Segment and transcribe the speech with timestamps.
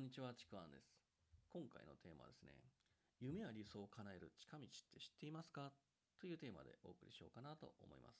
[0.00, 0.96] こんにちは、ちくわんです。
[1.52, 2.56] 今回のテーマはですね、
[3.20, 5.76] 夢や理想を叶える近道って知っていますか？
[6.16, 8.16] というテーマでお送りしようかなと思います。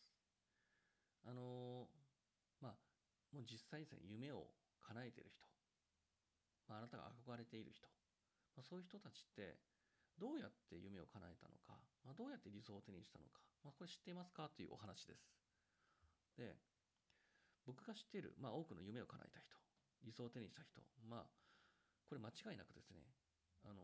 [1.24, 4.53] あのーまあ、もう実際ですね、夢を
[4.85, 5.40] 叶えている人、
[6.69, 7.88] まあ、あなたが憧れている人、
[8.53, 9.56] まあ、そういう人たちって、
[10.21, 14.53] どうやって夢を叶えたのか、まあ、どうやって理想を手にしたのか、まあ、これ知っていますか？
[14.53, 15.24] というお話です。
[16.37, 16.60] で、
[17.65, 19.56] 僕が知っている、まあ、多くの夢を叶えた人、
[20.05, 21.41] 理想を手にした人、まあ、
[22.10, 23.06] これ間違いなくですね、
[23.62, 23.78] あの、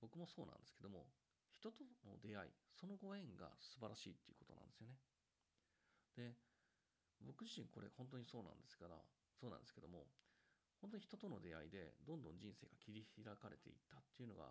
[0.00, 1.04] 僕もそうなんですけども、
[1.52, 4.96] 人との出会い、そのご縁が素晴らしいっていうことなんですよね。
[6.16, 6.32] で、
[7.20, 8.96] 僕自身これ本当にそうなんですから、
[9.36, 10.08] そうなんですけども、
[10.80, 14.48] 本当に人との出会いでどんどん人生が切り開かれていったっていうのが、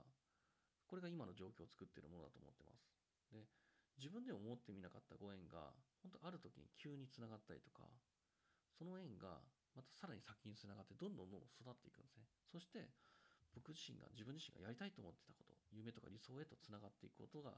[0.86, 2.86] これが今の状況を作っているものだと思ってます。
[3.34, 3.50] で、
[3.98, 5.74] 自分で思ってみなかったご縁が、
[6.06, 7.90] 本当ある時に急につながったりとか、
[8.78, 9.42] その縁が
[9.78, 12.26] またさらに先につながってどんどんどんどん育っていくんですね。
[12.50, 12.90] そして
[13.54, 17.54] 僕自身が自分自身がやりたいと思ってたこと夢とか理想へとつながっていくことが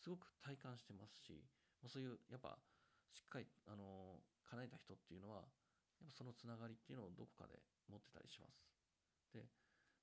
[0.00, 1.44] すごく体感してますし
[1.84, 2.56] まそういうやっぱ
[3.12, 5.44] しっかりあの叶えた人っていうのは
[6.00, 7.58] やっぱそのつながりっていうのをどこかで
[7.90, 8.64] 持ってたりします。
[9.34, 9.44] で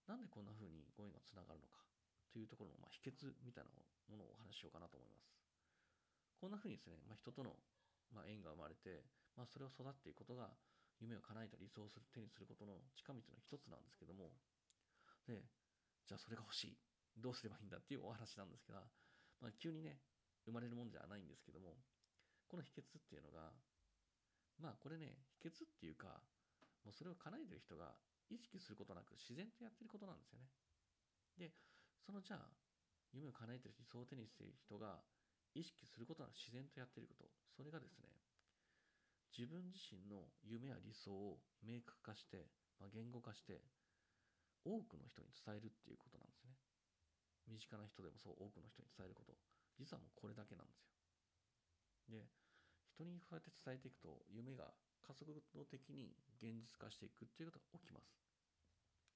[0.05, 1.81] なんでこんな風にご縁がつながるのか
[2.29, 3.71] というところのまあ秘訣みたいな
[4.11, 5.33] ものをお話ししようかなと思います。
[6.37, 7.55] こんな風にですね、まあ、人との
[8.13, 9.01] まあ縁が生まれて、
[9.33, 10.51] まあ、それを育っていくことが
[10.99, 14.31] 夢を叶えた理想を手にすることの近道の一つなんですけども
[15.27, 15.43] で
[16.07, 16.77] じゃあそれが欲しい
[17.17, 18.79] どうすればいいんだっていうお話なんですけど、
[19.41, 19.99] まあ、急にね
[20.45, 21.75] 生まれるもんじゃないんですけども
[22.47, 23.51] この秘訣っていうのが
[24.61, 26.21] まあこれね秘訣っていうか
[26.85, 27.97] もうそれを叶えてる人が
[28.29, 30.49] 意識することなく自然とやってることなんですよね。
[31.37, 31.51] で
[32.05, 32.53] そのじゃあ
[33.13, 35.01] 夢を叶えてる理想を手にしている人が
[35.55, 38.11] 意識することなく自然とやってることそれがですね
[39.35, 42.47] 自分自身の夢や理想を明確化して、
[42.79, 43.59] まあ、言語化して
[44.63, 46.55] 多くの人に伝えるっていうことなんですね。
[47.51, 49.35] 身近な人でもそう多くの人に伝えること。
[49.75, 50.95] 実はもうこれだけなんですよ。
[52.07, 52.31] で
[52.95, 54.71] 人にこうやって伝えていくと夢が
[55.03, 58.15] 加速度的に現実化していくっていうことが起きます。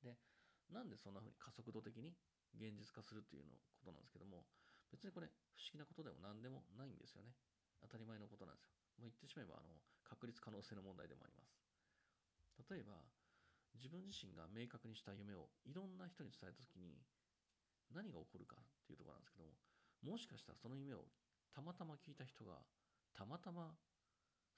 [0.04, 0.20] で
[0.70, 2.14] なんでそんな風に加速度的に
[2.54, 4.46] 現実化するっていうのことなんですけども
[4.92, 7.32] 別にこれ不思議なことでも何でもないんですよね。
[7.82, 8.79] 当たり前のことなんですよ。
[9.00, 11.56] もう言ってしまえばあの確率可能性の問題でもあります。
[12.70, 13.00] 例えば
[13.80, 17.00] 自分自身が明確にした夢をいろんな人に伝えた時に
[17.96, 19.56] 何が起こるかっていうところなんですけども
[20.04, 21.08] もしかしたらその夢を
[21.56, 22.60] たまたま聞いた人が
[23.16, 23.72] たまたま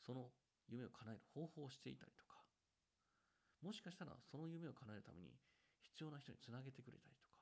[0.01, 0.34] その
[0.68, 2.41] 夢を叶える方法をしていたりとか
[3.62, 5.38] もしかしたらその夢を叶えるために
[5.94, 7.38] 必要な人につなげてくれたりとか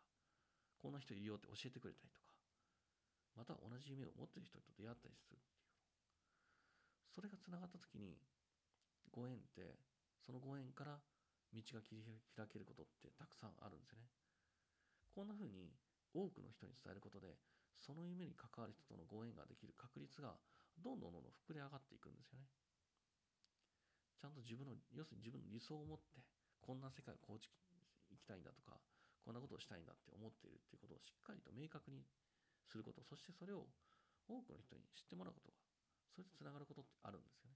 [0.84, 2.36] こんな人いるよって教えてくれたりとか
[3.36, 5.40] また同じ夢を持ってる人と出会ったりする。
[7.14, 8.18] それがつながった時に
[9.12, 9.76] ご縁って
[10.26, 11.02] そのご縁から
[11.54, 12.06] 道が切り
[12.38, 14.06] 開けることってたくさんあるんですよね。
[15.16, 15.74] こんな風に
[16.14, 17.36] 多くの人に伝えることで
[17.78, 20.38] その夢に関わる人とのご縁ができる確率が
[20.78, 22.46] どんどんどんどん膨れ上がっていくんですよね。
[24.20, 26.20] ちゃんと自分の要するに自分の理想を持って
[26.60, 27.56] こんな世界を構築
[28.12, 28.76] 行きたいんだとか
[29.24, 32.04] こんなことをしたいんだって思っているっていうことをしっかりと明確に
[32.68, 33.70] することそしてそれを
[34.28, 35.59] 多くの人に知ってもらうことが
[36.20, 37.56] それでつながることってあるんですよね。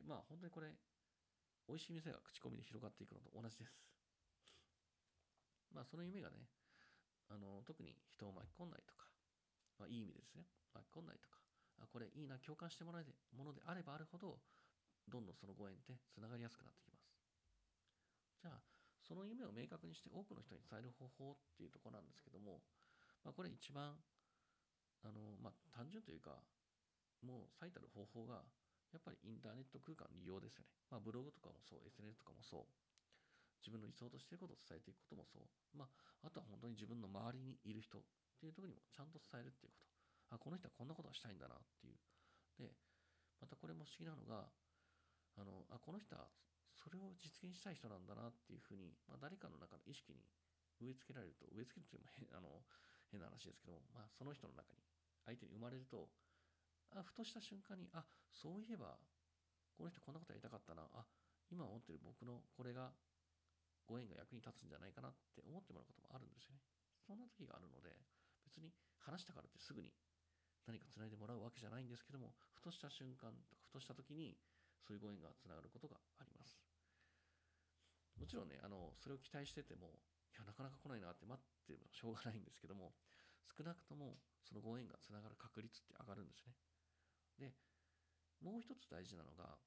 [0.08, 0.72] まあ本当にこれ
[1.68, 3.76] 美味しい店が口コミで広がっていくのと同じです。
[5.74, 6.48] まあその夢がね
[7.28, 9.04] あの特に人を巻き込んだりとか、
[9.76, 11.36] まあ、いい意味ですね巻き込んだりとか
[11.82, 14.38] あこれいいな共感してもらえるものであればあるほど
[15.10, 17.04] どんどんそのご縁ってつながりやすくなってきます。
[18.40, 18.62] じゃあ
[19.02, 22.62] その夢を明確にして多くの人に伝える方法っていうところなんですけども、
[23.22, 23.94] まあ、これ一番
[25.04, 26.42] あの、まあ、単純というか
[27.22, 28.44] もう最たる方法が
[28.92, 30.72] やっぱりインターネット空間の利用ですよね。
[30.90, 32.70] まあ、ブログとかもそう、SNS とかもそう、
[33.60, 35.88] 自分の理想としていることを伝えていくこともそう、ま
[36.22, 38.02] あ、あとは本当に自分の周りにいる人っ
[38.38, 40.36] ていうところにもちゃんと伝えるっていうこと。
[40.36, 41.98] あ、この人はこんなことがしたいんだなっていう。
[42.58, 42.72] で、
[43.40, 44.48] またこれも不思議なのが、
[45.36, 46.30] あの、あ、この人は
[46.72, 50.24] それを実現したい人なんだなっていうふうに、まあ、誰かの中の意識に
[50.80, 52.64] 植え付けられると、植え付けるというのも変あの
[53.10, 54.82] 変な話ですけども、まあ、その人の中に、
[55.24, 56.10] 相手に生まれると、
[56.94, 58.98] あふとした瞬間に、あそういえば、
[59.76, 61.04] この人こんなことやりたかったな、あ
[61.50, 62.92] 今思ってる僕のこれが
[63.86, 66.60] ご縁が役に立つんじゃないかなって思ってもらうこともあるんですよね。
[67.06, 67.94] そんな時があるので、
[68.42, 69.94] 別に話したからってすぐに
[70.66, 74.34] 何かつないでもらうわけじゃないんですけども、ふとした瞬間とか、ふとした時に、
[74.82, 76.58] そういうご縁がつながることがあります。
[78.18, 79.94] もちろんね、あの、それを期待してても、
[80.34, 82.94] いや、なかなか来ないなって待ってもしょうがないんですけども、
[83.56, 86.54] 少なくともそのご縁がつながる確率って上がるんですね。
[87.38, 87.54] で、
[88.40, 89.58] もう一つ大事なのが、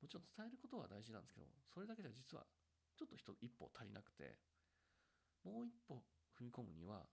[0.00, 2.46] もちろん伝えることは大事なんですけど、それだけじゃ実は
[2.96, 4.38] ちょっと一歩足りなくて、
[5.44, 6.02] もう一歩
[6.38, 7.06] 踏み込むには、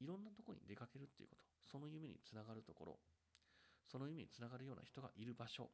[0.00, 2.98] いろんなところに出かけるっていうこと、その夢につながるところ、
[3.86, 5.70] その夢につながるような人がいる場所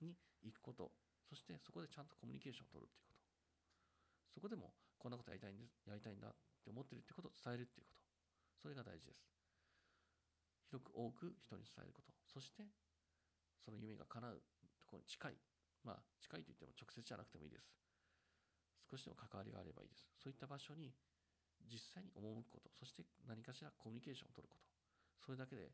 [0.00, 0.92] に行くこと、
[1.28, 3.22] そしてそこでちゃんとコミュニケーションを取るっていうこと。
[4.34, 6.34] そこでもこんなことやりたいんです、やりたいんだっ
[6.64, 8.02] て思ってるってことを伝えるっていうこと。
[8.62, 9.26] それが大事です。
[10.70, 12.21] 広く多く人に伝えること。
[12.32, 12.64] そして、
[13.60, 14.42] その夢が叶う
[14.80, 15.36] ところに近い。
[15.84, 17.68] まあ、近いといっても直接じゃなくてもいいです。
[18.90, 20.06] 少しでも関わりがあればいいです。
[20.16, 20.94] そういった場所に
[21.66, 24.66] 実際に赴くこと、そして何かしらコミュニケーションを取ること。
[25.20, 25.70] それだけで、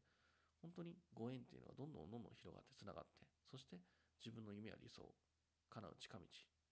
[0.61, 3.81] 本当にご縁っていうのがどんどんどんどん広がってつながって、そして
[4.19, 5.05] 自分の夢や理想、
[5.71, 6.25] 叶う近道、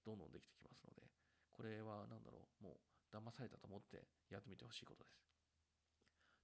[0.05, 1.07] どんどんできてきますので、
[1.53, 5.23] これは何だろう、もう騙されたと思ってやってみてほしいことです。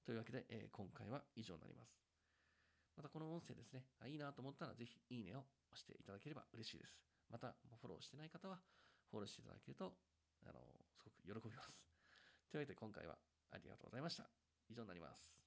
[0.04, 2.12] というわけで、えー、今回は以上になります。
[2.96, 7.00] またこの音声ですね、いいなと思ったらぜひいいねを押していただければ嬉しいです。
[7.30, 8.60] また、フォローしてない方は
[9.10, 9.96] フォローしていただけると、
[10.44, 10.60] あの、
[10.96, 11.80] すごく喜びます。
[12.50, 13.16] というわけで今回は
[13.50, 14.28] ありがとうございました。
[14.68, 15.41] 以上になります。